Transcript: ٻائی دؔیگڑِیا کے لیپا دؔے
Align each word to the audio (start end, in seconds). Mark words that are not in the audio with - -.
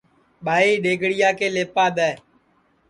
ٻائی 0.45 0.71
دؔیگڑِیا 0.83 1.29
کے 1.39 1.47
لیپا 1.55 1.85
دؔے 1.95 2.11